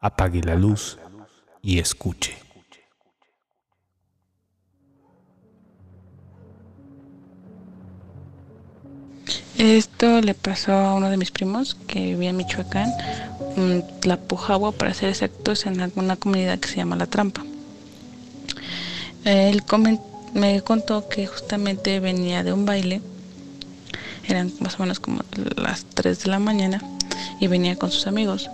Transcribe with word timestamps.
apague 0.00 0.42
la 0.42 0.54
luz 0.54 0.98
y 1.62 1.78
escuche. 1.78 2.36
Esto 9.58 10.22
le 10.22 10.32
pasó 10.32 10.72
a 10.72 10.94
uno 10.94 11.10
de 11.10 11.18
mis 11.18 11.30
primos 11.30 11.74
que 11.86 12.00
vivía 12.00 12.30
en 12.30 12.38
Michoacán, 12.38 12.90
La 14.04 14.16
Pujagua, 14.16 14.72
para 14.72 14.94
ser 14.94 15.10
exactos, 15.10 15.66
en 15.66 15.82
alguna 15.82 16.16
comunidad 16.16 16.58
que 16.58 16.68
se 16.68 16.76
llama 16.76 16.96
La 16.96 17.06
Trampa. 17.06 17.44
Él 19.24 19.62
me 20.32 20.62
contó 20.62 21.10
que 21.10 21.26
justamente 21.26 22.00
venía 22.00 22.42
de 22.42 22.54
un 22.54 22.64
baile, 22.64 23.02
eran 24.26 24.50
más 24.60 24.76
o 24.76 24.82
menos 24.82 24.98
como 24.98 25.20
las 25.56 25.84
3 25.84 26.24
de 26.24 26.30
la 26.30 26.38
mañana, 26.38 26.80
y 27.38 27.46
venía 27.46 27.76
con 27.76 27.90
sus 27.90 28.06
amigos. 28.06 28.48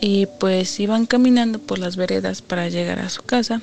Y 0.00 0.26
pues 0.26 0.78
iban 0.80 1.06
caminando 1.06 1.58
por 1.58 1.78
las 1.78 1.96
veredas 1.96 2.42
para 2.42 2.68
llegar 2.68 2.98
a 2.98 3.08
su 3.08 3.22
casa. 3.22 3.62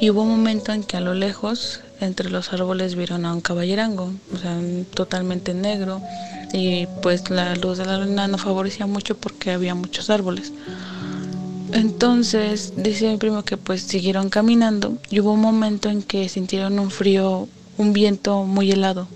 Y 0.00 0.10
hubo 0.10 0.22
un 0.22 0.30
momento 0.30 0.72
en 0.72 0.82
que 0.82 0.96
a 0.96 1.00
lo 1.00 1.14
lejos, 1.14 1.80
entre 2.00 2.28
los 2.30 2.52
árboles, 2.52 2.96
vieron 2.96 3.24
a 3.24 3.32
un 3.32 3.40
caballerango, 3.40 4.12
o 4.34 4.36
sea, 4.36 4.58
totalmente 4.94 5.54
negro. 5.54 6.02
Y 6.52 6.86
pues 7.02 7.30
la 7.30 7.54
luz 7.54 7.78
de 7.78 7.86
la 7.86 7.98
luna 7.98 8.26
no 8.26 8.36
favorecía 8.36 8.86
mucho 8.86 9.16
porque 9.16 9.52
había 9.52 9.74
muchos 9.74 10.10
árboles. 10.10 10.52
Entonces 11.72 12.74
dice 12.76 13.10
mi 13.10 13.16
primo 13.16 13.44
que 13.44 13.56
pues 13.56 13.82
siguieron 13.82 14.28
caminando 14.28 14.98
y 15.08 15.20
hubo 15.20 15.32
un 15.32 15.40
momento 15.40 15.88
en 15.88 16.02
que 16.02 16.28
sintieron 16.28 16.78
un 16.78 16.90
frío, 16.90 17.48
un 17.78 17.92
viento 17.94 18.44
muy 18.44 18.70
helado 18.70 19.08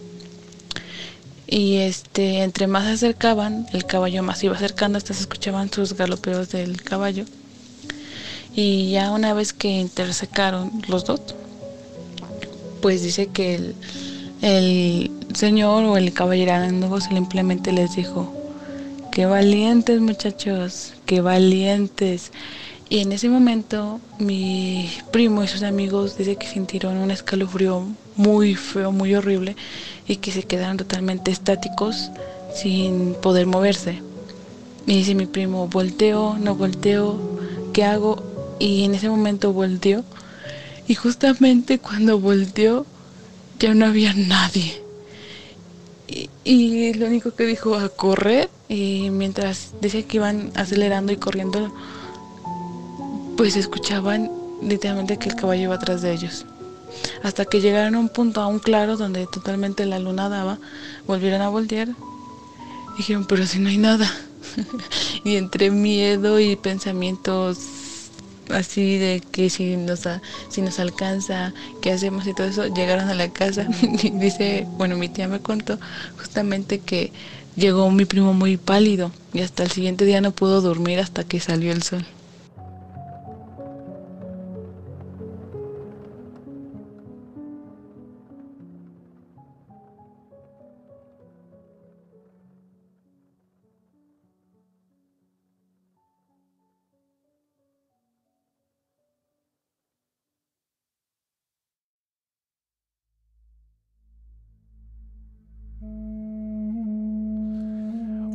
y 1.49 1.77
este 1.77 2.43
entre 2.43 2.67
más 2.67 2.85
se 2.85 2.93
acercaban 2.93 3.67
el 3.73 3.87
caballo 3.87 4.23
más 4.23 4.43
iba 4.43 4.57
acercando 4.57 4.99
hasta 4.99 5.15
se 5.15 5.21
escuchaban 5.21 5.71
sus 5.71 5.95
galopeos 5.95 6.51
del 6.51 6.83
caballo. 6.83 7.25
Y 8.55 8.91
ya 8.91 9.11
una 9.11 9.35
vez 9.35 9.53
que 9.53 9.69
intersecaron 9.69 10.73
los 10.89 11.05
dos 11.05 11.21
pues 12.81 13.03
dice 13.03 13.29
que 13.29 13.55
el, 13.55 13.75
el 14.43 15.11
señor 15.35 15.85
o 15.85 15.97
el 15.97 16.13
caballero 16.13 17.01
simplemente 17.01 17.73
les 17.73 17.97
dijo 17.97 18.33
qué 19.13 19.27
valientes 19.27 20.01
muchachos 20.01 20.93
qué 21.05 21.21
valientes 21.21 22.33
y 22.89 23.01
en 23.01 23.13
ese 23.13 23.29
momento 23.29 24.01
mi 24.19 24.91
primo 25.11 25.43
y 25.43 25.49
sus 25.49 25.63
amigos 25.63 26.17
dice 26.17 26.37
que 26.37 26.47
sintieron 26.47 26.97
un 26.99 27.11
escalofrío 27.11 27.87
muy 28.17 28.55
feo, 28.55 28.93
muy 28.93 29.15
horrible 29.15 29.57
y 30.07 30.17
que 30.17 30.33
se 30.33 30.43
quedaron 30.43 30.77
totalmente 30.77 31.31
estáticos 31.31 32.11
sin 32.55 33.15
poder 33.15 33.47
moverse. 33.47 34.03
Y 34.87 34.99
dice 34.99 35.15
mi 35.15 35.27
primo, 35.27 35.69
volteo, 35.69 36.37
no 36.39 36.55
volteo, 36.55 37.19
¿qué 37.73 37.85
hago? 37.85 38.23
Y 38.59 38.85
en 38.85 38.95
ese 38.95 39.09
momento 39.09 39.53
volteó 39.53 40.05
y 40.89 40.95
justamente 40.95 41.79
cuando 41.79 42.21
volteó 42.21 42.87
ya 43.59 43.75
no 43.75 43.87
había 43.87 44.15
nadie. 44.15 44.83
Y, 46.09 46.31
y, 46.45 46.95
lo 46.95 47.07
único 47.07 47.35
que 47.35 47.45
dijo 47.45 47.75
a 47.75 47.89
correr 47.89 48.49
y 48.69 49.11
mientras 49.11 49.73
dice 49.81 50.05
que 50.05 50.19
iban 50.19 50.53
acelerando 50.55 51.13
y 51.13 51.17
corriendo 51.17 51.73
pues 53.37 53.57
escuchaban 53.57 54.31
literalmente 54.63 55.19
que 55.19 55.29
el 55.29 55.35
caballo 55.35 55.63
iba 55.63 55.75
atrás 55.75 56.03
de 56.03 56.13
ellos. 56.13 56.47
Hasta 57.23 57.45
que 57.45 57.61
llegaron 57.61 57.95
a 57.95 57.99
un 57.99 58.09
punto, 58.09 58.41
a 58.41 58.47
un 58.47 58.59
claro, 58.59 58.97
donde 58.97 59.27
totalmente 59.27 59.87
la 59.87 59.99
luna 59.99 60.29
daba, 60.29 60.59
volvieron 61.07 61.43
a 61.43 61.49
voltear. 61.49 61.89
Dijeron, 62.97 63.27
pero 63.27 63.47
si 63.47 63.59
no 63.59 63.69
hay 63.69 63.79
nada. 63.79 64.11
y 65.25 65.37
entre 65.37 65.71
miedo 65.71 66.41
y 66.41 66.57
pensamientos 66.57 67.59
así 68.51 68.99
de 68.99 69.23
que 69.33 69.51
si 69.51 69.77
nos, 69.77 70.03
si 70.49 70.63
nos 70.63 70.79
alcanza, 70.79 71.53
qué 71.83 71.93
hacemos 71.93 72.27
y 72.27 72.35
todo 72.35 72.47
eso, 72.47 72.67
llegaron 72.67 73.09
a 73.09 73.15
la 73.15 73.29
casa. 73.31 73.67
dice, 74.13 74.67
bueno, 74.77 74.97
mi 74.97 75.09
tía 75.09 75.29
me 75.29 75.41
contó 75.41 75.79
justamente 76.19 76.79
que 76.79 77.13
llegó 77.57 77.91
mi 77.91 78.05
primo 78.05 78.35
muy 78.35 78.57
pálido 78.57 79.11
y 79.33 79.41
hasta 79.41 79.63
el 79.63 79.71
siguiente 79.71 80.05
día 80.05 80.21
no 80.21 80.33
pudo 80.33 80.61
dormir 80.61 81.01
hasta 81.01 81.25
que 81.25 81.41
salió 81.41 81.73
el 81.73 81.83
sol. 81.83 82.07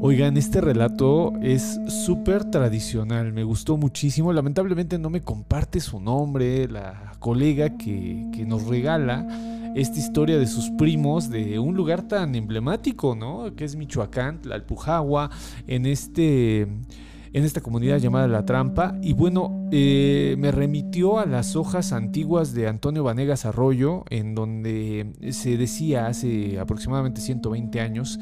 Oigan, 0.04 0.36
este 0.36 0.62
relato 0.62 1.32
es 1.44 1.80
súper 1.88 2.46
tradicional, 2.46 3.34
me 3.34 3.44
gustó 3.44 3.78
muchísimo. 3.78 4.34
Lamentablemente 4.34 4.98
no 4.98 5.12
me 5.12 5.22
comparte 5.22 5.80
su 5.80 6.00
nombre, 6.00 6.68
la 6.68 7.14
colega 7.20 7.78
que, 7.78 8.44
nos 8.48 8.66
regala 8.66 9.28
esta 9.76 10.00
historia 10.00 10.40
de 10.40 10.48
sus 10.48 10.72
primos 10.72 11.30
de 11.30 11.60
un 11.60 11.76
lugar 11.76 12.02
tan 12.08 12.34
emblemático, 12.34 13.16
¿no? 13.16 13.56
Que 13.56 13.64
es 13.64 13.76
Michoacán, 13.76 14.40
Alpujagua, 14.52 15.30
en 15.68 15.86
este 15.86 16.62
en 16.62 17.46
esta 17.46 17.62
comunidad 17.62 18.00
llamada 18.00 18.28
La 18.28 18.44
Trampa. 18.44 18.98
Y 19.04 19.14
bueno, 19.14 19.70
eh, 19.72 20.34
me 20.40 20.52
remitió 20.52 21.20
a 21.20 21.28
las 21.28 21.56
hojas 21.56 21.94
antiguas 21.94 22.56
de 22.56 22.68
Antonio 22.68 23.04
Vanegas 23.04 23.46
Arroyo, 23.46 24.04
en 24.10 24.34
donde 24.34 25.14
se 25.30 25.58
decía 25.58 26.08
hace 26.08 26.60
aproximadamente 26.60 27.22
120 27.22 27.80
años 27.80 28.20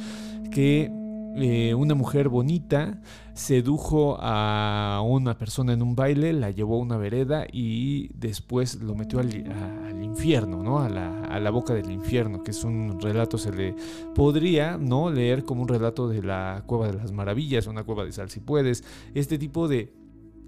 que 0.52 0.99
eh, 1.36 1.74
una 1.74 1.96
mujer 1.96 2.30
bonita 2.30 3.00
sedujo 3.34 4.18
a 4.20 5.02
una 5.06 5.38
persona 5.38 5.74
en 5.74 5.82
un 5.82 5.96
baile, 5.96 6.34
la 6.34 6.52
llevó 6.52 6.76
a 6.76 6.80
una 6.80 6.98
vereda 6.98 7.46
y 7.52 8.10
después 8.14 8.76
lo 8.82 8.96
metió 8.96 9.20
al, 9.20 9.34
infierno, 10.02 10.62
¿no? 10.64 10.80
A 10.80 10.90
la, 10.90 11.50
boca 11.50 11.74
del 11.74 11.92
infierno, 11.92 12.44
que 12.44 12.52
es 12.52 12.64
un 12.64 13.00
relato, 13.00 13.38
se 13.38 13.52
le 13.52 13.76
podría 14.14 14.78
¿no? 14.78 15.10
leer 15.10 15.44
como 15.44 15.62
un 15.62 15.68
relato 15.68 16.10
de 16.10 16.22
la 16.22 16.64
Cueva 16.66 16.88
de 16.88 16.94
las 16.94 17.12
Maravillas, 17.12 17.68
una 17.68 17.84
cueva 17.84 18.04
de 18.06 18.12
sal 18.12 18.30
si 18.30 18.40
puedes, 18.40 18.84
este 19.14 19.38
tipo 19.38 19.68
de 19.68 19.94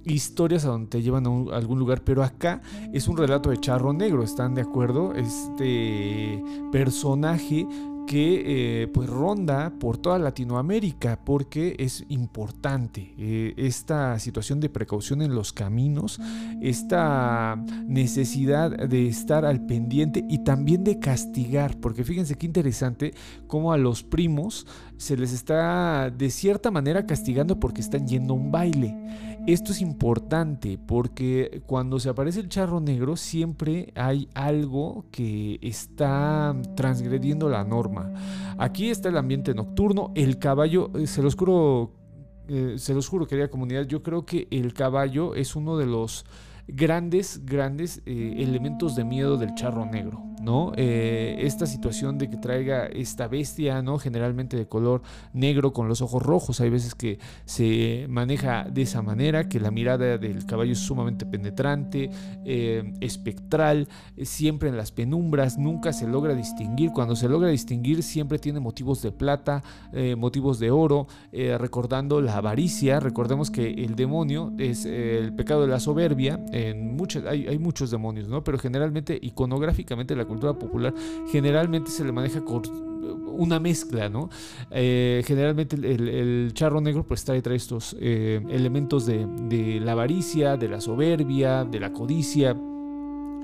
historias 0.06 0.66
a 0.66 0.70
donde 0.70 0.90
te 0.90 1.02
llevan 1.02 1.26
a, 1.28 1.56
algún 1.56 1.80
lugar, 1.80 2.04
pero 2.04 2.24
acá 2.24 2.62
es 2.94 3.08
un 3.08 3.18
relato 3.18 3.50
de 3.50 3.58
charro 3.58 3.94
negro, 3.94 4.24
¿están 4.24 4.56
de 4.56 4.62
acuerdo? 4.62 5.14
Este 5.16 6.44
personaje 6.72 7.68
que 8.12 8.82
eh, 8.84 8.88
pues 8.90 9.10
ronda 9.10 9.72
por 9.80 9.98
toda 9.98 10.20
Latinoamérica 10.20 11.18
porque 11.24 11.78
es 11.80 12.04
importante 12.10 13.14
eh, 13.18 13.54
esta 13.56 14.20
situación 14.20 14.60
de 14.60 14.68
precaución 14.68 15.22
en 15.22 15.34
los 15.34 15.54
caminos, 15.54 16.20
esta 16.62 17.56
necesidad 17.88 18.70
de 18.70 19.08
estar 19.08 19.46
al 19.46 19.66
pendiente 19.66 20.26
y 20.28 20.40
también 20.40 20.84
de 20.84 21.00
castigar, 21.00 21.80
porque 21.80 22.04
fíjense 22.04 22.36
qué 22.36 22.48
interesante 22.48 23.14
cómo 23.48 23.72
a 23.72 23.78
los 23.78 24.04
primos 24.04 24.68
se 24.98 25.16
les 25.16 25.32
está 25.32 26.10
de 26.10 26.30
cierta 26.32 26.70
manera 26.70 27.06
castigando 27.06 27.62
porque 27.62 27.80
están 27.80 28.10
yendo 28.10 28.34
a 28.34 28.38
un 28.38 28.52
baile. 28.52 28.94
Esto 29.48 29.72
es 29.72 29.82
importante 29.82 30.78
porque 30.78 31.64
cuando 31.66 32.00
se 32.00 32.10
aparece 32.10 32.42
el 32.42 32.50
charro 32.50 32.80
negro 32.80 33.16
siempre 33.16 33.92
hay 33.96 34.30
algo 34.36 35.06
que 35.12 35.58
está 35.64 36.56
transgrediendo 36.76 37.50
la 37.50 37.64
norma. 37.64 38.01
Aquí 38.58 38.90
está 38.90 39.10
el 39.10 39.18
ambiente 39.18 39.54
nocturno, 39.54 40.12
el 40.16 40.38
caballo, 40.38 40.92
eh, 40.96 41.08
se 41.08 41.22
los 41.22 41.36
juro, 41.36 41.92
eh, 42.48 42.76
se 42.78 42.94
los 42.94 43.08
juro 43.08 43.28
querida 43.28 43.50
comunidad, 43.50 43.86
yo 43.86 44.04
creo 44.04 44.26
que 44.26 44.48
el 44.52 44.74
caballo 44.74 45.36
es 45.36 45.56
uno 45.56 45.78
de 45.78 45.86
los 45.86 46.26
grandes, 46.68 47.46
grandes 47.46 48.02
eh, 48.06 48.36
elementos 48.38 48.96
de 48.96 49.04
miedo 49.04 49.38
del 49.38 49.56
charro 49.56 49.86
negro, 49.86 50.24
¿no? 50.42 50.74
Eh, 50.76 51.38
esta 51.40 51.66
situación 51.66 52.18
de 52.18 52.30
que 52.30 52.38
traiga 52.38 52.86
esta 52.86 53.28
bestia, 53.28 53.82
¿no? 53.82 54.00
Generalmente 54.00 54.58
de 54.58 54.68
color 54.68 55.02
negro 55.34 55.74
con 55.74 55.88
los 55.88 56.02
ojos 56.02 56.22
rojos, 56.22 56.60
hay 56.62 56.70
veces 56.70 56.96
que 56.96 57.20
se 57.46 58.06
maneja 58.10 58.66
de 58.70 58.82
esa 58.82 59.02
manera, 59.02 59.48
que 59.48 59.60
la 59.60 59.72
mirada 59.72 60.18
del 60.18 60.46
caballo 60.46 60.74
es 60.74 60.80
sumamente 60.80 61.26
penetrante, 61.26 62.10
eh, 62.46 62.94
espectral, 63.00 63.88
siempre 64.24 64.70
en 64.70 64.78
las 64.78 64.92
penumbras, 64.92 65.58
nunca 65.58 65.94
se 65.94 66.08
logra 66.08 66.34
distinguir, 66.34 66.92
cuando 66.92 67.16
se 67.16 67.30
logra 67.30 67.50
distinguir 67.50 68.04
siempre 68.04 68.40
tiene 68.40 68.60
motivos 68.60 69.02
de 69.02 69.12
plata, 69.12 69.64
motivos 70.18 70.60
de 70.60 70.72
oro, 70.72 71.08
recordando 71.32 72.22
la 72.22 72.38
avaricia, 72.38 73.00
recordemos 73.00 73.52
que 73.52 73.70
el 73.72 73.96
demonio 73.96 74.54
es 74.58 74.86
el 74.86 75.34
pecado 75.34 75.62
de 75.62 75.68
la 75.68 75.80
soberbia, 75.80 76.40
hay, 76.52 77.48
hay, 77.48 77.60
muchos 77.60 77.92
demonios, 77.92 78.28
¿no? 78.28 78.44
Pero 78.44 78.58
generalmente, 78.58 79.18
iconográficamente, 79.22 80.16
la 80.16 80.26
cultura 80.32 80.54
popular 80.54 80.94
generalmente 81.32 81.92
se 81.92 82.04
le 82.04 82.12
maneja 82.12 82.42
con 82.42 82.64
una 83.34 83.60
mezcla, 83.60 84.10
¿no? 84.10 84.30
Eh, 84.70 85.24
generalmente 85.26 85.76
el, 85.76 86.52
charro 86.54 86.82
negro 86.82 87.04
pues 87.04 87.24
trae, 87.24 87.42
trae 87.42 87.56
estos 87.56 87.96
eh, 88.00 88.42
elementos 88.50 89.06
de 89.06 89.80
la 89.82 89.94
avaricia, 89.94 90.58
de 90.58 90.70
la 90.70 90.82
soberbia, 90.82 91.64
de 91.64 91.80
la 91.80 91.92
codicia 91.92 92.56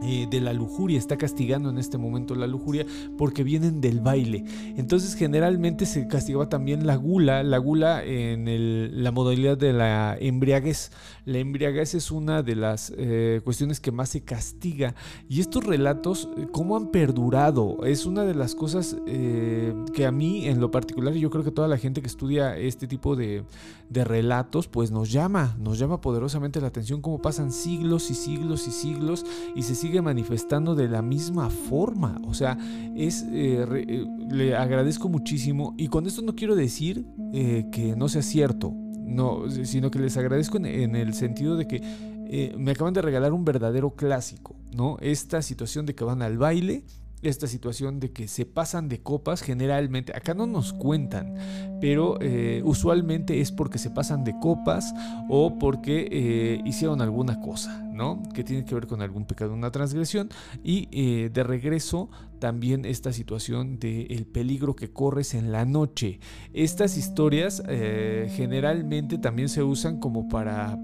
eh, 0.03 0.27
de 0.29 0.41
la 0.41 0.53
lujuria, 0.53 0.97
está 0.97 1.17
castigando 1.17 1.69
en 1.69 1.77
este 1.77 1.97
momento 1.97 2.35
la 2.35 2.47
lujuria 2.47 2.85
porque 3.17 3.43
vienen 3.43 3.81
del 3.81 3.99
baile. 3.99 4.45
Entonces 4.75 5.15
generalmente 5.15 5.85
se 5.85 6.07
castigaba 6.07 6.49
también 6.49 6.85
la 6.85 6.95
gula, 6.95 7.43
la 7.43 7.57
gula 7.57 8.03
en 8.03 9.03
la 9.03 9.11
modalidad 9.11 9.57
de 9.57 9.73
la 9.73 10.15
embriaguez. 10.19 10.91
La 11.25 11.39
embriaguez 11.39 11.95
es 11.95 12.11
una 12.11 12.43
de 12.43 12.55
las 12.55 12.93
eh, 12.95 13.41
cuestiones 13.43 13.79
que 13.79 13.91
más 13.91 14.09
se 14.09 14.21
castiga. 14.21 14.93
Y 15.27 15.41
estos 15.41 15.63
relatos, 15.63 16.29
eh, 16.37 16.47
¿cómo 16.51 16.77
han 16.77 16.91
perdurado? 16.91 17.83
Es 17.83 18.05
una 18.05 18.23
de 18.23 18.35
las 18.35 18.55
cosas 18.55 18.95
que 19.05 20.05
a 20.05 20.11
mí 20.11 20.47
en 20.47 20.59
lo 20.59 20.71
particular, 20.71 21.13
yo 21.13 21.29
creo 21.29 21.43
que 21.43 21.51
toda 21.51 21.67
la 21.67 21.77
gente 21.77 22.01
que 22.01 22.07
estudia 22.07 22.57
este 22.57 22.87
tipo 22.87 23.15
de, 23.15 23.43
de 23.89 24.03
relatos, 24.03 24.67
pues 24.67 24.91
nos 24.91 25.11
llama, 25.11 25.55
nos 25.59 25.79
llama 25.79 26.01
poderosamente 26.01 26.61
la 26.61 26.67
atención 26.67 27.01
cómo 27.01 27.21
pasan 27.21 27.51
siglos 27.51 28.11
y 28.11 28.15
siglos 28.15 28.67
y 28.67 28.71
siglos 28.71 29.25
y 29.55 29.63
se 29.63 29.75
sigue 29.75 29.86
manifestando 30.01 30.75
de 30.75 30.87
la 30.87 31.01
misma 31.01 31.49
forma. 31.49 32.19
O 32.25 32.33
sea, 32.33 32.57
es, 32.95 33.23
eh, 33.31 33.65
eh, 33.87 34.05
le 34.29 34.55
agradezco 34.55 35.09
muchísimo 35.09 35.73
y 35.77 35.87
con 35.87 36.05
esto 36.07 36.21
no 36.21 36.35
quiero 36.35 36.55
decir 36.55 37.05
eh, 37.33 37.65
que 37.71 37.95
no 37.95 38.09
sea 38.09 38.21
cierto, 38.21 38.73
no, 38.73 39.49
sino 39.49 39.89
que 39.91 39.99
les 39.99 40.17
agradezco 40.17 40.57
en, 40.57 40.95
el 40.95 41.13
sentido 41.13 41.55
de 41.55 41.67
que 41.67 42.53
me 42.57 42.71
acaban 42.71 42.93
de 42.93 43.01
regalar 43.01 43.31
un 43.31 43.45
verdadero 43.45 43.91
clásico, 43.91 44.57
¿no? 44.75 44.97
Esta 44.99 45.41
situación 45.41 45.85
de 45.85 45.95
que 45.95 46.03
van 46.03 46.21
al 46.21 46.37
baile 46.37 46.83
esta 47.23 47.47
situación 47.47 47.99
de 47.99 48.11
que 48.11 48.27
se 48.27 48.45
pasan 48.45 48.89
de 48.89 49.01
copas 49.01 49.41
generalmente, 49.41 50.15
acá 50.15 50.35
no 50.35 50.45
nos 50.45 50.71
cuentan, 50.71 51.33
pero 51.81 52.19
usualmente 52.63 53.41
es 53.41 53.51
porque 53.51 53.79
se 53.79 53.89
pasan 53.89 54.23
de 54.23 54.37
copas 54.39 54.93
o 55.27 55.57
porque 55.57 56.61
hicieron 56.63 57.01
alguna 57.01 57.39
cosa, 57.39 57.86
¿no? 57.97 58.23
Que 58.33 58.43
tiene 58.43 58.63
que 58.63 58.73
ver 58.75 58.87
con 58.87 59.01
algún 59.01 59.25
pecado, 59.25 59.53
una 59.53 59.71
transgresión 59.71 60.29
y 60.63 60.87
eh, 60.91 61.29
de 61.33 61.43
regreso 61.43 62.09
también 62.39 62.85
esta 62.85 63.11
situación 63.11 63.79
del 63.79 64.25
peligro 64.25 64.75
que 64.75 64.91
corres 64.91 65.33
en 65.33 65.51
la 65.51 65.65
noche. 65.65 66.19
Estas 66.53 66.95
historias 66.97 67.63
generalmente 67.65 69.17
también 69.17 69.49
se 69.49 69.63
usan 69.63 69.99
como 69.99 70.29
para... 70.29 70.77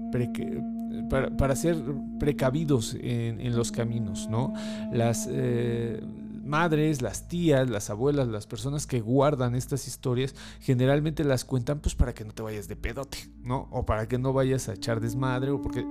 Para, 1.38 1.54
ser 1.54 1.76
precavidos 2.18 2.96
en, 3.00 3.54
los 3.54 3.70
caminos, 3.70 4.28
¿no? 4.28 4.52
Las, 4.90 5.28
madres, 6.44 7.02
las 7.02 7.28
tías, 7.28 7.68
las 7.68 7.90
abuelas, 7.90 8.28
las 8.28 8.46
personas 8.46 8.86
que 8.86 9.00
guardan 9.00 9.54
estas 9.54 9.88
historias, 9.88 10.34
generalmente 10.60 11.24
las 11.24 11.44
cuentan 11.44 11.80
pues 11.80 11.94
para 11.94 12.14
que 12.14 12.24
no 12.24 12.32
te 12.32 12.42
vayas 12.42 12.68
de 12.68 12.76
pedote, 12.76 13.18
¿no? 13.42 13.68
O 13.70 13.84
para 13.84 14.06
que 14.06 14.18
no 14.18 14.32
vayas 14.32 14.68
a 14.68 14.74
echar 14.74 15.00
desmadre, 15.00 15.50
o 15.50 15.60
porque... 15.60 15.84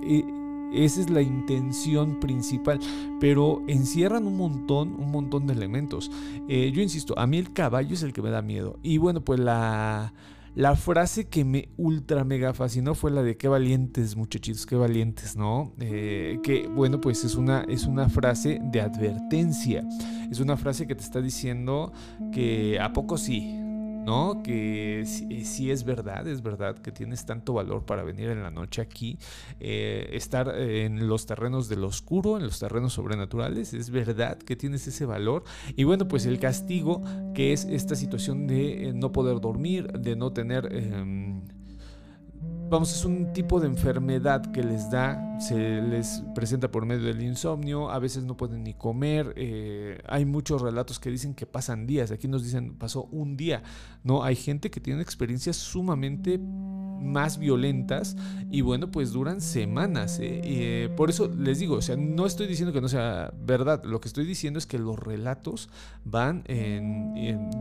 esa 0.74 1.00
es 1.00 1.10
la 1.10 1.22
intención 1.22 2.20
principal, 2.20 2.80
pero 3.20 3.62
encierran 3.66 4.26
un 4.26 4.36
montón, 4.36 4.94
un 4.94 5.10
montón 5.10 5.46
de 5.46 5.54
elementos. 5.54 6.10
Eh, 6.48 6.72
yo 6.72 6.82
insisto, 6.82 7.18
a 7.18 7.26
mí 7.26 7.38
el 7.38 7.52
caballo 7.52 7.94
es 7.94 8.02
el 8.02 8.12
que 8.12 8.22
me 8.22 8.30
da 8.30 8.42
miedo. 8.42 8.78
Y 8.82 8.98
bueno, 8.98 9.22
pues 9.22 9.40
la, 9.40 10.12
la 10.54 10.76
frase 10.76 11.26
que 11.26 11.44
me 11.44 11.68
ultra 11.76 12.22
mega 12.24 12.54
fascinó 12.54 12.94
fue 12.94 13.10
la 13.10 13.22
de 13.22 13.36
qué 13.36 13.48
valientes 13.48 14.16
muchachitos, 14.16 14.66
qué 14.66 14.76
valientes, 14.76 15.36
¿no? 15.36 15.72
Eh, 15.80 16.38
que 16.44 16.68
bueno, 16.68 17.00
pues 17.00 17.24
es 17.24 17.34
una, 17.34 17.62
es 17.62 17.86
una 17.86 18.08
frase 18.08 18.60
de 18.62 18.80
advertencia, 18.80 19.84
es 20.30 20.38
una 20.38 20.56
frase 20.56 20.86
que 20.86 20.94
te 20.94 21.02
está 21.02 21.20
diciendo 21.20 21.92
que 22.32 22.78
a 22.80 22.92
poco 22.92 23.18
sí, 23.18 23.58
¿no? 24.04 24.42
Que 24.42 25.04
si, 25.06 25.70
es 25.70 25.84
verdad, 25.84 26.26
es 26.26 26.42
verdad 26.42 26.78
que 26.78 26.92
tienes 26.92 27.26
tanto 27.26 27.54
valor 27.54 27.84
para 27.84 28.02
venir 28.02 28.28
en 28.30 28.42
la 28.42 28.50
noche 28.50 28.82
aquí, 28.82 29.18
eh, 29.60 30.10
estar 30.12 30.48
en 30.48 31.08
los 31.08 31.26
terrenos 31.26 31.68
del 31.68 31.84
oscuro, 31.84 32.36
en 32.36 32.44
los 32.44 32.58
terrenos 32.58 32.94
sobrenaturales, 32.94 33.74
es 33.74 33.90
verdad 33.90 34.38
que 34.38 34.56
tienes 34.56 34.86
ese 34.86 35.06
valor. 35.06 35.44
Y 35.76 35.84
bueno, 35.84 36.06
pues 36.08 36.26
el 36.26 36.38
castigo, 36.38 37.02
que 37.34 37.52
es 37.52 37.64
esta 37.64 37.96
situación 37.96 38.46
de 38.46 38.88
eh, 38.88 38.92
no 38.92 39.12
poder 39.12 39.40
dormir, 39.40 39.92
de 39.92 40.16
no 40.16 40.32
tener... 40.32 40.68
Em, 40.72 41.33
vamos, 42.68 42.92
es 42.94 43.04
un 43.04 43.32
tipo 43.32 43.60
de 43.60 43.66
enfermedad 43.66 44.50
que 44.52 44.62
les 44.62 44.90
da, 44.90 45.38
se 45.40 45.80
les 45.82 46.22
presenta 46.34 46.70
por 46.70 46.86
medio 46.86 47.06
del 47.06 47.22
insomnio, 47.22 47.90
a 47.90 47.98
veces 47.98 48.24
no 48.24 48.36
pueden 48.36 48.64
ni 48.64 48.74
comer, 48.74 49.32
eh, 49.36 50.00
hay 50.06 50.24
muchos 50.24 50.62
relatos 50.62 50.98
que 50.98 51.10
dicen 51.10 51.34
que 51.34 51.46
pasan 51.46 51.86
días, 51.86 52.10
aquí 52.10 52.28
nos 52.28 52.42
dicen 52.42 52.76
pasó 52.76 53.04
un 53.04 53.36
día, 53.36 53.62
no, 54.02 54.24
hay 54.24 54.36
gente 54.36 54.70
que 54.70 54.80
tiene 54.80 55.02
experiencias 55.02 55.56
sumamente 55.56 56.40
más 57.00 57.38
violentas 57.38 58.16
y 58.50 58.60
bueno, 58.60 58.90
pues 58.90 59.12
duran 59.12 59.40
semanas. 59.40 60.18
¿eh? 60.20 60.40
Eh, 60.44 60.88
por 60.96 61.10
eso 61.10 61.28
les 61.28 61.58
digo, 61.58 61.76
o 61.76 61.82
sea, 61.82 61.96
no 61.96 62.26
estoy 62.26 62.46
diciendo 62.46 62.72
que 62.72 62.80
no 62.80 62.88
sea 62.88 63.32
verdad, 63.38 63.82
lo 63.84 64.00
que 64.00 64.08
estoy 64.08 64.24
diciendo 64.24 64.58
es 64.58 64.66
que 64.66 64.78
los 64.78 64.98
relatos 64.98 65.68
van 66.04 66.44
en, 66.46 67.14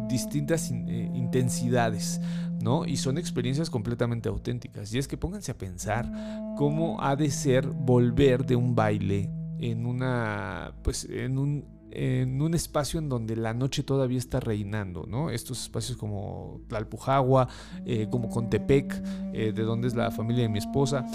distintas 0.07 0.71
intensidades. 0.71 2.21
¿no? 2.61 2.85
Y 2.85 2.97
son 2.97 3.17
experiencias 3.17 3.69
completamente 3.69 4.29
auténticas. 4.29 4.93
Y 4.93 4.97
es 4.97 5.07
que 5.07 5.17
pónganse 5.17 5.51
a 5.51 5.57
pensar 5.57 6.09
cómo 6.57 7.01
ha 7.01 7.15
de 7.15 7.29
ser 7.29 7.67
volver 7.67 8.45
de 8.45 8.55
un 8.55 8.73
baile 8.73 9.29
en 9.59 9.85
una, 9.85 10.73
pues, 10.83 11.05
en 11.09 11.37
un, 11.37 11.65
en 11.93 12.41
un 12.41 12.53
espacio 12.53 12.99
en 12.99 13.09
donde 13.09 13.35
la 13.35 13.53
noche 13.53 13.83
todavía 13.83 14.17
está 14.17 14.39
reinando, 14.39 15.05
¿no? 15.07 15.29
Estos 15.29 15.61
espacios 15.61 15.97
como 15.97 16.61
Tlalpujagua, 16.67 17.47
eh, 17.85 18.07
como 18.09 18.29
Contepec, 18.29 19.01
eh, 19.33 19.51
de 19.53 19.63
donde 19.63 19.87
es 19.87 19.95
la 19.95 20.11
familia 20.11 20.43
de 20.43 20.49
mi 20.49 20.59
esposa. 20.59 21.05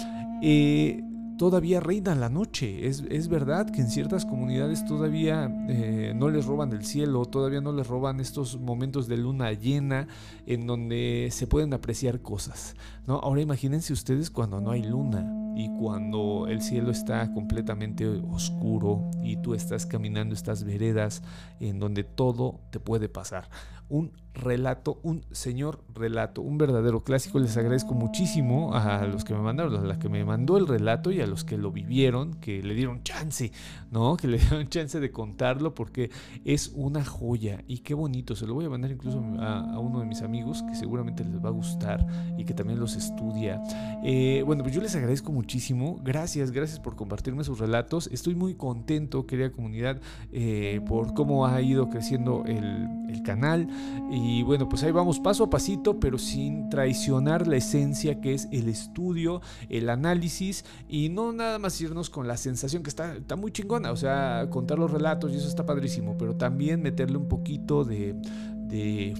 Eh, 0.41 1.01
todavía 1.39 1.79
reina 1.79 2.13
la 2.15 2.27
noche. 2.27 2.85
Es, 2.85 3.05
es, 3.09 3.29
verdad 3.29 3.71
que 3.71 3.79
en 3.79 3.89
ciertas 3.89 4.25
comunidades 4.25 4.85
todavía 4.85 5.49
eh, 5.69 6.11
no 6.13 6.29
les 6.29 6.45
roban 6.45 6.73
el 6.73 6.83
cielo, 6.83 7.25
todavía 7.25 7.61
no 7.61 7.71
les 7.71 7.87
roban 7.87 8.19
estos 8.19 8.59
momentos 8.59 9.07
de 9.07 9.15
luna 9.15 9.53
llena 9.53 10.09
en 10.45 10.67
donde 10.67 11.29
se 11.31 11.47
pueden 11.47 11.73
apreciar 11.73 12.21
cosas. 12.21 12.75
¿no? 13.07 13.15
Ahora 13.19 13.39
imagínense 13.39 13.93
ustedes 13.93 14.29
cuando 14.29 14.59
no 14.59 14.71
hay 14.71 14.83
luna 14.83 15.33
y 15.55 15.69
cuando 15.79 16.45
el 16.49 16.61
cielo 16.61 16.91
está 16.91 17.33
completamente 17.33 18.05
oscuro 18.05 19.09
y 19.23 19.37
tú 19.37 19.53
estás 19.53 19.85
caminando 19.85 20.35
estas 20.35 20.65
veredas 20.65 21.23
en 21.61 21.79
donde 21.79 22.03
todo 22.03 22.59
te 22.69 22.81
puede 22.81 23.07
pasar 23.07 23.49
un 23.87 24.11
relato, 24.33 24.99
un 25.03 25.23
señor 25.31 25.83
relato, 25.93 26.41
un 26.41 26.57
verdadero 26.57 27.03
clásico. 27.03 27.39
Les 27.39 27.57
agradezco 27.57 27.93
muchísimo 27.93 28.73
a 28.73 29.05
los 29.05 29.23
que 29.23 29.33
me 29.33 29.41
mandaron, 29.41 29.75
a 29.75 29.81
la 29.81 29.99
que 29.99 30.09
me 30.09 30.23
mandó 30.23 30.57
el 30.57 30.67
relato 30.67 31.11
y 31.11 31.21
a 31.21 31.27
los 31.27 31.43
que 31.43 31.57
lo 31.57 31.71
vivieron, 31.71 32.35
que 32.35 32.61
le 32.63 32.73
dieron 32.73 33.03
chance, 33.03 33.51
¿no? 33.91 34.17
Que 34.17 34.27
le 34.27 34.37
dieron 34.37 34.67
chance 34.69 34.99
de 34.99 35.11
contarlo 35.11 35.73
porque 35.73 36.11
es 36.45 36.71
una 36.75 37.03
joya 37.03 37.63
y 37.67 37.79
qué 37.79 37.93
bonito. 37.93 38.35
Se 38.35 38.45
lo 38.45 38.53
voy 38.53 38.65
a 38.65 38.69
mandar 38.69 38.91
incluso 38.91 39.19
a, 39.39 39.79
uno 39.79 39.99
de 39.99 40.05
mis 40.05 40.21
amigos 40.21 40.63
que 40.63 40.75
seguramente 40.75 41.23
les 41.23 41.43
va 41.43 41.49
a 41.49 41.53
gustar 41.53 42.05
y 42.37 42.45
que 42.45 42.53
también 42.53 42.79
los 42.79 42.95
estudia. 42.95 43.61
Eh, 44.03 44.43
bueno, 44.45 44.63
pues 44.63 44.75
yo 44.75 44.81
les 44.81 44.95
agradezco 44.95 45.31
muchísimo. 45.31 45.99
Gracias, 46.03 46.51
gracias 46.51 46.79
por 46.79 46.95
compartirme 46.95 47.43
sus 47.43 47.59
relatos. 47.59 48.09
Estoy 48.11 48.35
muy 48.35 48.55
contento, 48.55 49.25
querida 49.25 49.51
comunidad, 49.51 49.99
eh, 50.31 50.81
por 50.87 51.13
cómo 51.13 51.45
ha 51.45 51.61
ido 51.61 51.89
creciendo 51.89 52.43
el, 52.45 52.87
el 53.09 53.23
canal. 53.23 53.67
Y 54.11 54.18
bueno, 54.43 54.67
pues 54.67 54.83
ahí 54.83 54.91
vamos 54.91 55.19
paso 55.19 55.43
a 55.43 55.49
pasito, 55.49 55.99
pero 55.99 56.17
sin 56.17 56.69
traicionar 56.69 57.47
la 57.47 57.57
esencia 57.57 58.19
que 58.21 58.33
es 58.33 58.47
el 58.51 58.67
estudio, 58.67 59.41
el 59.69 59.89
análisis 59.89 60.65
y 60.87 61.09
no 61.09 61.31
nada 61.31 61.59
más 61.59 61.79
irnos 61.81 62.09
con 62.09 62.27
la 62.27 62.37
sensación 62.37 62.83
que 62.83 62.89
está, 62.89 63.15
está 63.15 63.35
muy 63.35 63.51
chingona, 63.51 63.91
o 63.91 63.95
sea, 63.95 64.47
contar 64.49 64.79
los 64.79 64.91
relatos 64.91 65.31
y 65.31 65.37
eso 65.37 65.47
está 65.47 65.65
padrísimo, 65.65 66.17
pero 66.17 66.35
también 66.35 66.81
meterle 66.81 67.17
un 67.17 67.27
poquito 67.27 67.83
de, 67.83 68.15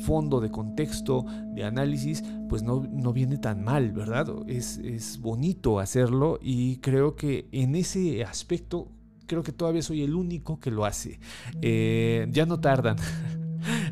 fondo, 0.04 0.40
de 0.40 0.52
contexto, 0.52 1.26
de 1.54 1.64
análisis, 1.64 2.24
pues 2.48 2.64
no, 2.64 2.88
no 2.92 3.14
viene 3.14 3.38
tan 3.38 3.64
mal, 3.64 3.92
¿verdad? 3.92 4.28
Es, 4.48 4.78
es 4.80 5.20
bonito 5.20 5.80
hacerlo 5.80 6.40
y 6.42 6.78
creo 6.78 7.16
que 7.16 7.48
en 7.52 7.76
ese 7.76 8.24
aspecto 8.24 8.90
creo 9.30 9.44
que 9.44 9.54
todavía 9.54 9.82
soy 9.82 10.02
el 10.02 10.16
único 10.16 10.60
que 10.60 10.72
lo 10.72 10.84
hace. 10.86 11.20
Eh, 11.62 12.28
ya 12.32 12.46
no 12.46 12.60
tardan. 12.60 12.98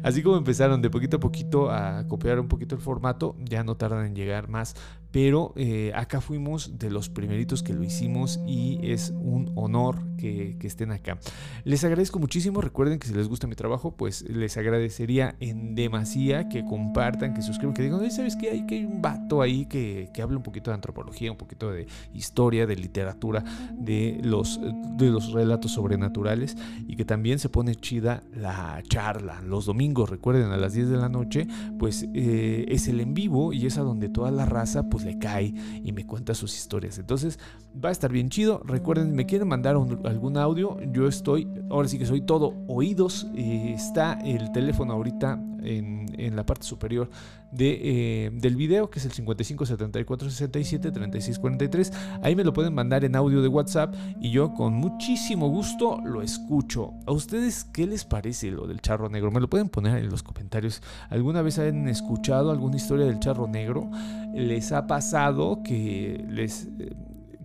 Así 0.03 0.23
como 0.23 0.37
empezaron 0.37 0.81
de 0.81 0.89
poquito 0.89 1.17
a 1.17 1.19
poquito 1.19 1.71
a 1.71 2.07
copiar 2.07 2.39
un 2.39 2.47
poquito 2.47 2.75
el 2.75 2.81
formato, 2.81 3.35
ya 3.39 3.63
no 3.63 3.75
tardan 3.75 4.05
en 4.05 4.15
llegar 4.15 4.47
más 4.47 4.75
pero 5.17 5.51
eh, 5.55 5.91
acá 5.95 6.21
fuimos 6.21 6.77
de 6.77 6.91
los 6.91 7.09
primeritos 7.09 7.63
que 7.63 7.73
lo 7.73 7.83
hicimos 7.83 8.39
y 8.45 8.77
es 8.83 9.09
un 9.19 9.51
honor 9.55 10.05
que, 10.15 10.55
estén 10.61 10.91
acá. 10.91 11.17
Les 11.63 11.83
agradezco 11.83 12.19
muchísimo, 12.19 12.61
recuerden 12.61 12.99
que 12.99 13.07
si 13.07 13.15
les 13.15 13.27
gusta 13.27 13.47
mi 13.47 13.55
trabajo, 13.55 13.95
pues 13.95 14.21
les 14.29 14.57
agradecería 14.57 15.35
en 15.39 15.73
demasía 15.73 16.49
que 16.49 16.63
compartan, 16.65 17.33
que 17.33 17.41
suscriban, 17.41 17.73
que 17.73 17.81
digan, 17.81 18.11
¿sabes 18.11 18.35
qué? 18.35 18.51
Hay, 18.51 18.67
que 18.67 18.75
hay 18.75 18.85
un 18.85 19.01
vato 19.01 19.41
ahí 19.41 19.65
que, 19.65 20.11
que 20.13 20.21
habla 20.21 20.37
un 20.37 20.43
poquito 20.43 20.69
de 20.69 20.75
antropología, 20.75 21.31
un 21.31 21.37
poquito 21.37 21.71
de 21.71 21.87
historia, 22.13 22.67
de 22.67 22.75
literatura, 22.75 23.43
de 23.71 24.19
los, 24.21 24.59
de 24.97 25.09
los 25.09 25.31
relatos 25.31 25.71
sobrenaturales 25.71 26.57
y 26.85 26.95
que 26.95 27.05
también 27.05 27.39
se 27.39 27.49
pone 27.49 27.73
chida 27.73 28.21
la 28.35 28.83
charla. 28.87 29.41
Los 29.41 29.65
domingos, 29.65 30.11
recuerden, 30.11 30.51
a 30.51 30.57
las 30.57 30.73
10 30.73 30.89
de 30.89 30.97
la 30.97 31.09
noche, 31.09 31.47
pues 31.79 32.05
eh, 32.13 32.65
es 32.67 32.87
el 32.87 32.99
en 32.99 33.15
vivo 33.15 33.51
y 33.51 33.65
es 33.65 33.79
a 33.79 33.81
donde 33.81 34.09
toda 34.09 34.29
la 34.29 34.45
raza 34.45 34.89
pues 34.89 35.06
le 35.07 35.17
cae 35.17 35.53
y 35.83 35.91
me 35.91 36.05
cuenta 36.05 36.33
sus 36.35 36.55
historias. 36.55 36.99
Entonces 36.99 37.39
va 37.83 37.89
a 37.89 37.91
estar 37.91 38.11
bien 38.11 38.29
chido. 38.29 38.61
Recuerden, 38.65 39.15
me 39.15 39.25
quieren 39.25 39.47
mandar 39.47 39.75
algún 39.75 40.37
audio, 40.37 40.77
yo 40.91 41.07
estoy, 41.07 41.47
ahora 41.69 41.87
sí 41.87 41.97
que 41.97 42.05
soy 42.05 42.21
todo 42.21 42.53
oídos. 42.67 43.27
Eh, 43.35 43.73
está 43.75 44.13
el 44.21 44.51
teléfono 44.51 44.93
ahorita 44.93 45.41
en, 45.67 46.35
la 46.35 46.45
parte 46.45 46.65
superior 46.65 47.09
de, 47.51 47.79
eh, 48.25 48.31
del 48.33 48.55
video, 48.55 48.89
que 48.89 48.99
es 48.99 49.05
el 49.05 49.11
55 49.11 49.65
74 49.65 50.29
67 50.29 50.91
36 50.91 51.39
43. 51.39 51.93
Ahí 52.21 52.35
me 52.35 52.43
lo 52.43 52.53
pueden 52.53 52.73
mandar 52.73 53.03
en 53.03 53.15
audio 53.15 53.41
de 53.41 53.47
WhatsApp 53.47 53.93
y 54.19 54.31
yo 54.31 54.53
con 54.53 54.73
muchísimo 54.73 55.49
gusto 55.49 55.99
lo 56.03 56.21
escucho. 56.21 56.93
¿A 57.05 57.11
ustedes 57.11 57.63
qué 57.65 57.87
les 57.87 58.05
parece 58.05 58.51
lo 58.51 58.67
del 58.67 58.81
charro 58.81 59.09
negro? 59.09 59.31
Me 59.31 59.39
lo 59.39 59.49
pueden 59.49 59.69
poner 59.69 59.97
en 59.97 60.09
los 60.09 60.23
comentarios. 60.23 60.81
¿Alguna 61.09 61.41
vez 61.41 61.59
han 61.59 61.87
escuchado 61.87 62.51
alguna 62.51 62.75
historia 62.75 63.05
del 63.05 63.19
charro 63.19 63.47
negro? 63.47 63.89
¿Les 64.33 64.71
ha 64.71 64.87
pasado 64.87 65.61
que 65.63 66.23
les... 66.29 66.67
Eh, 66.79 66.95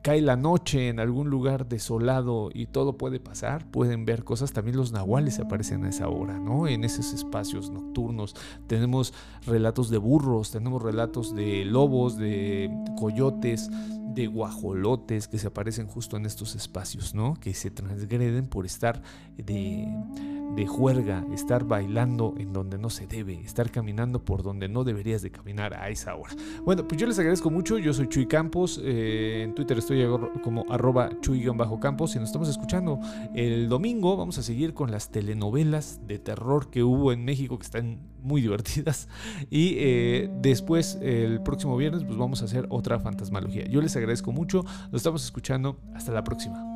cae 0.03 0.21
la 0.21 0.37
noche 0.37 0.89
en 0.89 0.99
algún 0.99 1.31
lugar 1.31 1.69
desolado 1.69 2.51
y 2.53 2.67
todo 2.67 2.99
puede 2.99 3.21
pasar, 3.21 3.71
pueden 3.71 4.05
ver 4.05 4.25
cosas. 4.25 4.53
También 4.53 4.77
los 4.77 4.93
nahuales 4.93 5.39
aparecen 5.39 5.85
a 5.85 5.89
esa 5.89 6.09
hora, 6.09 6.39
¿no? 6.39 6.67
En 6.67 6.85
esos 6.85 7.13
espacios 7.13 7.71
nocturnos. 7.71 8.35
Tenemos 8.67 9.15
relatos 9.47 9.91
de 9.91 9.99
burros, 9.99 10.51
tenemos 10.51 10.83
relatos 10.83 11.35
de 11.35 11.65
lobos, 11.65 12.17
de 12.17 12.71
coyotes, 12.99 13.71
de 14.15 14.27
guajolotes 14.27 15.29
que 15.29 15.39
se 15.39 15.47
aparecen 15.47 15.87
justo 15.87 16.17
en 16.17 16.27
estos 16.27 16.55
espacios, 16.55 17.15
¿no? 17.15 17.35
Que 17.35 17.55
se 17.55 17.71
transgreden 17.71 18.47
por 18.47 18.67
estar 18.67 19.03
de 19.37 19.89
de 20.55 20.67
juerga, 20.67 21.25
estar 21.33 21.65
bailando 21.65 22.35
en 22.37 22.53
donde 22.53 22.79
no 22.79 22.91
se 22.91 23.07
debe, 23.07 23.41
estar 23.41 23.71
caminando 23.71 24.25
por 24.25 24.43
donde 24.43 24.69
no 24.69 24.85
deberías 24.85 25.23
de 25.23 25.31
caminar 25.31 25.75
a 25.75 25.89
esa 25.89 26.15
hora. 26.15 26.35
Bueno, 26.65 26.87
pues 26.87 27.01
yo 27.01 27.07
les 27.07 27.19
agradezco 27.19 27.51
mucho, 27.51 27.79
yo 27.79 27.93
soy 27.95 28.09
Chuy 28.09 28.27
Campos, 28.27 28.81
eh, 28.83 29.43
en 29.45 29.55
Twitter 29.55 29.79
estoy 29.79 30.05
como 30.43 30.65
arroba 30.71 31.11
Chuy-Campos 31.21 32.15
y 32.17 32.19
nos 32.19 32.29
estamos 32.29 32.49
escuchando 32.49 33.01
el 33.35 33.69
domingo, 33.69 34.17
vamos 34.17 34.39
a 34.39 34.43
seguir 34.43 34.75
con 34.75 34.91
las 34.91 35.11
telenovelas 35.11 36.01
de 36.07 36.19
terror 36.19 36.71
que 36.71 36.83
hubo 36.83 37.13
en 37.13 37.25
México 37.25 37.59
que 37.59 37.65
están 37.65 38.01
muy 38.23 38.41
divertidas 38.41 39.09
y 39.51 39.75
eh, 39.79 40.31
después 40.41 40.99
el 41.01 41.43
próximo 41.43 41.77
viernes 41.77 42.05
pues 42.05 42.17
vamos 42.17 42.43
a 42.43 42.45
hacer 42.45 42.67
otra 42.69 42.99
fantasmalogía. 43.01 43.67
Yo 43.67 43.81
les 43.81 43.97
agradezco 43.97 44.33
mucho, 44.33 44.65
nos 44.91 45.01
estamos 45.01 45.25
escuchando, 45.25 45.79
hasta 45.95 46.13
la 46.13 46.25
próxima. 46.25 46.72